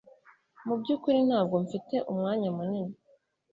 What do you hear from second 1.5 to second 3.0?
mfite umwanya munini